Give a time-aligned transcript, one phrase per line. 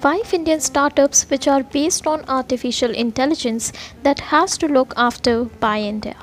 [0.00, 3.72] 5 Indian startups which are based on artificial intelligence
[4.04, 6.14] that has to look after by India.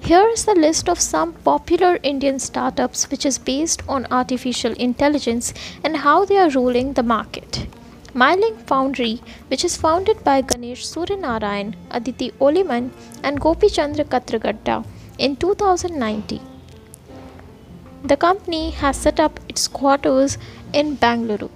[0.00, 5.54] Here is the list of some popular Indian startups which is based on artificial intelligence
[5.84, 7.68] and how they are ruling the market.
[8.14, 12.90] Myelin Foundry, which is founded by Ganesh Suryanarayan, Aditi Olemann,
[13.22, 14.84] and Gopi Chandra Katragadda
[15.18, 16.40] in 2019.
[18.02, 20.36] The company has set up its quarters
[20.72, 21.50] in Bangalore.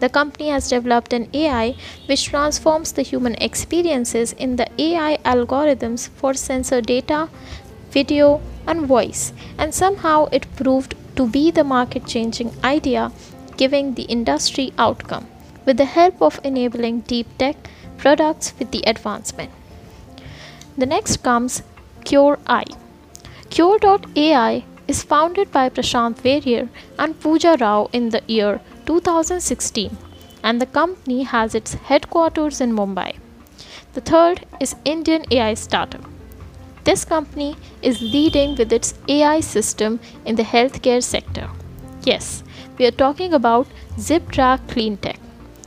[0.00, 1.74] The company has developed an AI
[2.06, 7.28] which transforms the human experiences in the AI algorithms for sensor data,
[7.90, 13.10] video, and voice, and somehow it proved to be the market changing idea,
[13.56, 15.26] giving the industry outcome
[15.64, 17.56] with the help of enabling deep tech
[17.96, 19.50] products with the advancement.
[20.76, 21.62] The next comes
[22.04, 22.64] Qure AI.
[23.50, 26.68] Qure.ai is founded by Prashant Warier
[26.98, 29.96] and Pooja Rao in the year 2016
[30.42, 33.16] and the company has its headquarters in Mumbai.
[33.92, 36.04] The third is Indian AI Startup.
[36.84, 41.50] This company is leading with its AI system in the healthcare sector.
[42.02, 42.42] Yes,
[42.78, 43.66] we are talking about
[43.96, 45.18] Ziptrax CleanTech.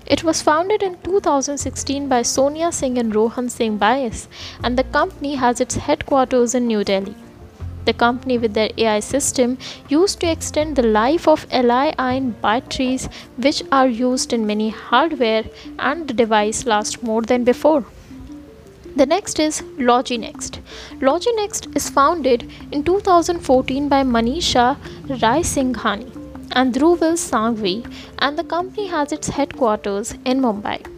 [0.07, 4.27] It was founded in 2016 by Sonia Singh and Rohan Singh Vyas,
[4.63, 7.15] and the company has its headquarters in New Delhi.
[7.85, 9.57] The company, with their AI system,
[9.89, 15.45] used to extend the life of Li-ion batteries, which are used in many hardware,
[15.79, 17.85] and the device lasts more than before.
[18.95, 20.59] The next is Loginext.
[20.99, 26.11] Loginext is founded in 2014 by Manisha Rai Singhani
[26.51, 27.77] and Dhruvil Sanghvi,
[28.19, 30.90] and the company has its headquarters in Mumbai.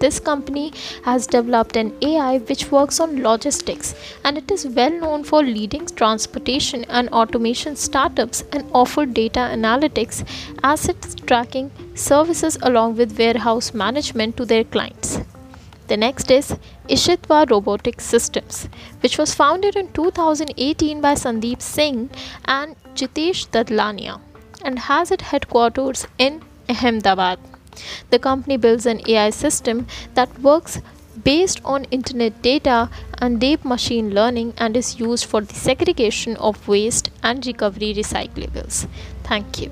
[0.00, 0.72] This company
[1.04, 5.84] has developed an AI which works on logistics and it is well known for leading
[5.86, 10.24] transportation and automation startups and offer data analytics,
[10.62, 15.18] asset tracking services along with warehouse management to their clients.
[15.88, 16.56] The next is
[16.88, 18.68] Ishitva Robotic Systems,
[19.00, 22.08] which was founded in 2018 by Sandeep Singh
[22.46, 24.20] and Jitesh Dadlania
[24.64, 27.49] and has its headquarters in Ahmedabad.
[28.10, 30.80] The company builds an AI system that works
[31.24, 32.88] based on internet data
[33.18, 38.86] and deep machine learning and is used for the segregation of waste and recovery recyclables.
[39.24, 39.70] Thank you.